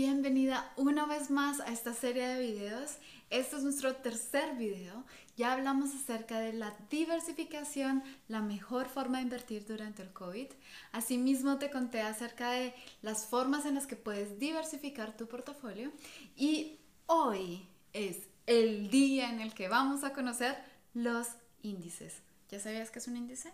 [0.00, 2.96] bienvenida una vez más a esta serie de videos.
[3.28, 5.04] Este es nuestro tercer video.
[5.36, 10.46] Ya hablamos acerca de la diversificación, la mejor forma de invertir durante el COVID.
[10.92, 15.92] Asimismo te conté acerca de las formas en las que puedes diversificar tu portafolio.
[16.34, 20.56] Y hoy es el día en el que vamos a conocer
[20.94, 21.26] los
[21.60, 22.22] índices.
[22.48, 23.52] ¿Ya sabías qué es un índice?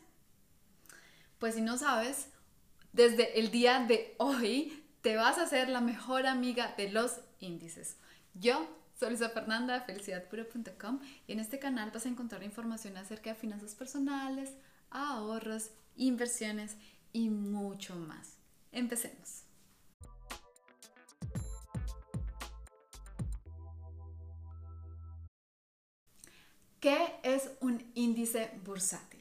[1.40, 2.28] Pues si no sabes,
[2.92, 7.96] desde el día de hoy te vas a hacer la mejor amiga de los índices.
[8.34, 10.98] Yo soy Lisa Fernanda de felicidadpura.com
[11.28, 14.52] y en este canal vas a encontrar información acerca de finanzas personales,
[14.90, 16.76] ahorros, inversiones
[17.12, 18.38] y mucho más.
[18.72, 19.44] Empecemos.
[26.80, 29.15] ¿Qué es un índice bursátil?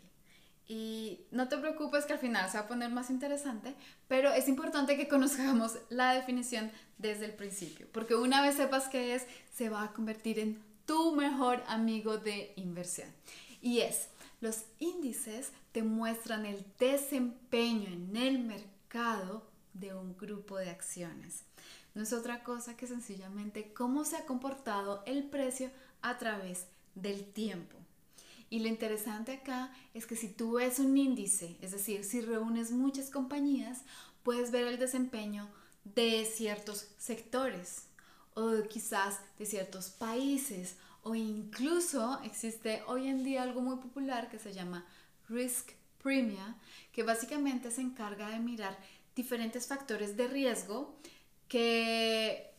[0.68, 3.76] Y no te preocupes que al final se va a poner más interesante,
[4.08, 9.14] pero es importante que conozcamos la definición desde el principio, porque una vez sepas qué
[9.14, 13.10] es, se va a convertir en tu mejor amigo de inversión.
[13.62, 14.08] Y es,
[14.42, 21.44] los índices te muestran el desempeño en el mercado de un grupo de acciones.
[21.94, 25.70] No es otra cosa que sencillamente cómo se ha comportado el precio
[26.02, 27.78] a través del tiempo.
[28.50, 32.72] Y lo interesante acá es que si tú ves un índice, es decir, si reúnes
[32.72, 33.84] muchas compañías,
[34.24, 35.50] puedes ver el desempeño
[35.84, 37.88] de ciertos sectores
[38.34, 44.40] o quizás de ciertos países o incluso existe hoy en día algo muy popular que
[44.40, 44.86] se llama
[45.30, 46.56] Risk Premia,
[46.92, 48.78] que básicamente se encarga de mirar
[49.16, 50.96] diferentes factores de riesgo
[51.48, 52.52] que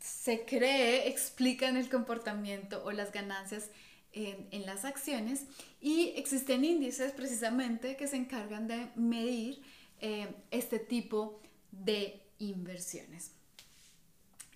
[0.00, 3.70] se cree explican el comportamiento o las ganancias
[4.12, 5.44] en, las acciones
[5.80, 9.62] y existen índices precisamente que se encargan de medir
[10.00, 13.32] eh, este tipo de inversiones.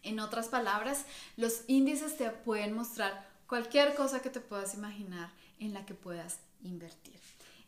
[0.02, 5.72] En otras palabras, los índices te pueden mostrar cualquier cosa que te puedas imaginar en
[5.72, 7.19] la que puedas invertir.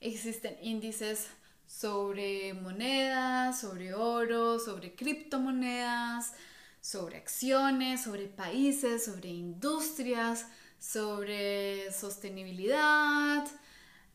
[0.00, 1.28] Existen índices
[1.66, 6.32] sobre monedas, sobre oro, sobre criptomonedas,
[6.80, 10.46] sobre acciones, sobre países, sobre industrias,
[10.86, 13.44] sobre sostenibilidad,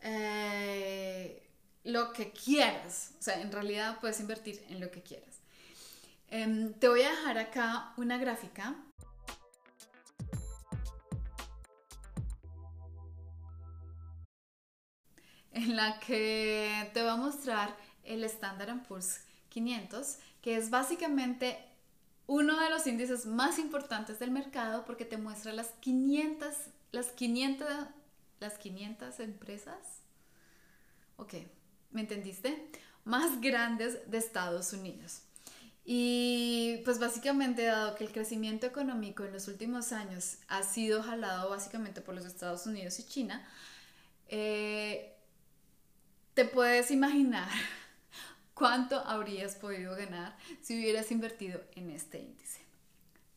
[0.01, 1.49] eh,
[1.83, 3.11] lo que quieras.
[3.19, 5.41] O sea, en realidad puedes invertir en lo que quieras.
[6.29, 8.75] Em, te voy a dejar acá una gráfica.
[15.51, 21.70] En la que te va a mostrar el Standard Poor's 500, que es básicamente
[22.31, 26.47] uno de los índices más importantes del mercado porque te muestra las 500,
[26.93, 27.67] las 500,
[28.39, 29.75] las 500 empresas,
[31.17, 31.33] ok,
[31.91, 32.69] ¿me entendiste?
[33.03, 35.23] Más grandes de Estados Unidos.
[35.83, 41.49] Y pues básicamente dado que el crecimiento económico en los últimos años ha sido jalado
[41.49, 43.45] básicamente por los Estados Unidos y China,
[44.29, 45.17] eh,
[46.33, 47.49] te puedes imaginar
[48.61, 52.59] cuánto habrías podido ganar si hubieras invertido en este índice.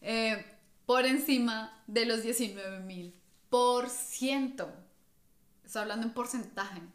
[0.00, 0.44] eh,
[0.86, 3.12] por encima de los 19.000
[3.50, 4.72] por ciento.
[5.64, 6.80] Estoy hablando en porcentaje.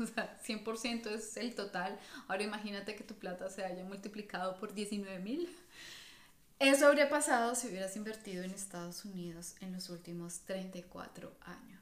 [0.00, 1.98] O sea, 100% es el total.
[2.28, 5.48] Ahora imagínate que tu plata se haya multiplicado por 19.000.
[6.58, 11.78] Eso habría pasado si hubieras invertido en Estados Unidos en los últimos 34 años.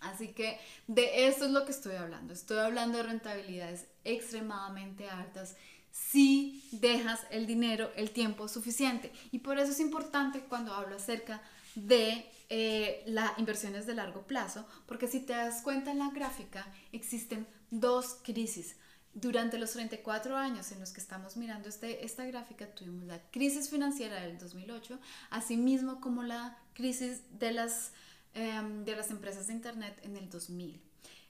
[0.00, 2.32] Así que de eso es lo que estoy hablando.
[2.32, 5.56] Estoy hablando de rentabilidades extremadamente altas
[5.92, 9.12] si dejas el dinero, el tiempo suficiente.
[9.32, 11.42] Y por eso es importante cuando hablo acerca
[11.74, 16.66] de eh, las inversiones de largo plazo, porque si te das cuenta en la gráfica,
[16.92, 18.76] existen dos crisis.
[19.12, 23.68] Durante los 34 años en los que estamos mirando este, esta gráfica, tuvimos la crisis
[23.68, 24.98] financiera del 2008,
[25.30, 27.92] así mismo como la crisis de las,
[28.34, 30.80] em, de las empresas de Internet en el 2000.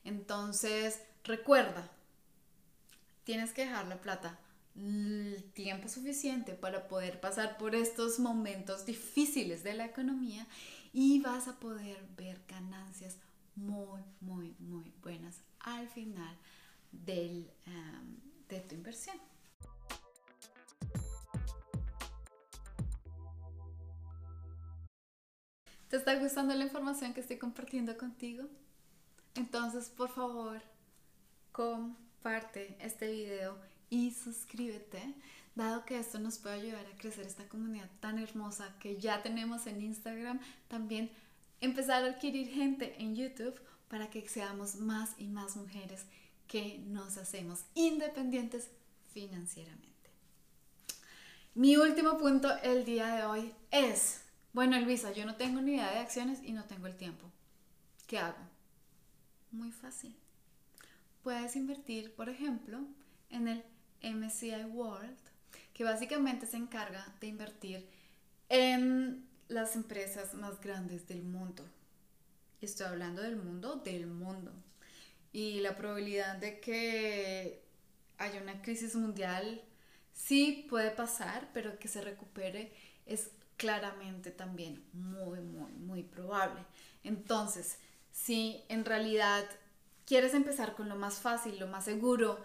[0.05, 1.91] Entonces, recuerda,
[3.25, 4.39] tienes que dejar la plata
[4.77, 10.47] el tiempo suficiente para poder pasar por estos momentos difíciles de la economía
[10.93, 13.17] y vas a poder ver ganancias
[13.57, 16.37] muy, muy, muy buenas al final
[16.93, 17.51] del,
[18.49, 19.17] de tu inversión.
[25.89, 28.45] ¿Te está gustando la información que estoy compartiendo contigo?
[29.35, 30.63] Entonces, por favor,
[31.51, 33.59] comparte este video
[33.89, 35.15] y suscríbete,
[35.57, 39.67] dado que esto nos puede ayudar a crecer esta comunidad tan hermosa que ya tenemos
[39.67, 40.39] en Instagram.
[40.69, 41.11] También
[41.61, 46.07] empezar a adquirir gente en YouTube para que seamos más y más mujeres
[46.51, 48.69] que nos hacemos independientes
[49.15, 50.11] financieramente.
[51.55, 55.93] Mi último punto el día de hoy es bueno, Elvisa, yo no tengo ni idea
[55.93, 57.31] de acciones y no tengo el tiempo.
[58.09, 58.39] ¿Qué hago?
[59.53, 60.17] Muy fácil.
[61.23, 62.81] Puedes invertir, por ejemplo,
[63.31, 63.65] en el
[64.03, 65.17] MCI World,
[65.73, 67.89] que básicamente se encarga de invertir
[68.49, 71.65] en las empresas más grandes del mundo.
[72.61, 74.53] Estoy hablando del mundo, del mundo.
[75.33, 77.63] Y la probabilidad de que
[78.19, 79.63] haya una crisis mundial
[80.13, 82.73] sí puede pasar, pero que se recupere
[83.07, 86.65] es claramente también muy, muy, muy probable.
[87.05, 87.79] Entonces,
[88.11, 89.45] si en realidad
[90.05, 92.41] quieres empezar con lo más fácil, lo más seguro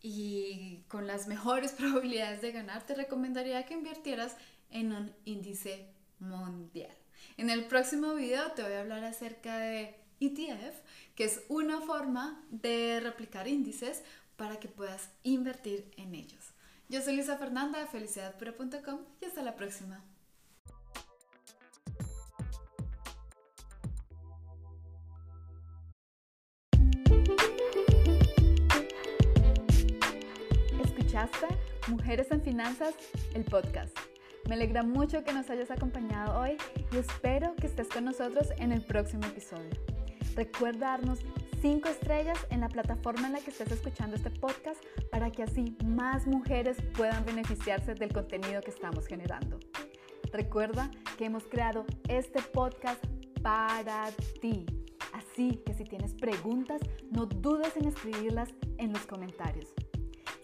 [0.00, 4.36] y con las mejores probabilidades de ganar, te recomendaría que invirtieras
[4.70, 5.86] en un índice
[6.18, 6.94] mundial.
[7.36, 10.76] En el próximo video te voy a hablar acerca de ETF,
[11.18, 14.04] que es una forma de replicar índices
[14.36, 16.52] para que puedas invertir en ellos.
[16.88, 20.00] Yo soy Lisa Fernanda de felicidadpura.com y hasta la próxima.
[31.88, 32.94] Mujeres en Finanzas,
[33.34, 33.96] el podcast.
[34.46, 36.56] Me alegra mucho que nos hayas acompañado hoy
[36.92, 39.97] y espero que estés con nosotros en el próximo episodio.
[40.38, 41.18] Recuerda darnos
[41.62, 44.80] 5 estrellas en la plataforma en la que estés escuchando este podcast
[45.10, 49.58] para que así más mujeres puedan beneficiarse del contenido que estamos generando.
[50.32, 53.04] Recuerda que hemos creado este podcast
[53.42, 54.64] para ti.
[55.12, 56.80] Así que si tienes preguntas,
[57.10, 59.74] no dudes en escribirlas en los comentarios.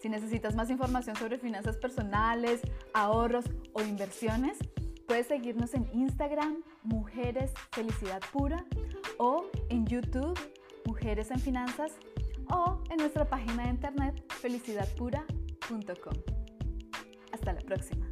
[0.01, 2.59] Si necesitas más información sobre finanzas personales,
[2.93, 4.57] ahorros o inversiones,
[5.07, 8.65] puedes seguirnos en Instagram, Mujeres Felicidad Pura,
[9.17, 10.37] o en YouTube,
[10.85, 11.93] Mujeres en Finanzas,
[12.51, 16.13] o en nuestra página de internet felicidadpura.com.
[17.31, 18.04] Hasta la próxima.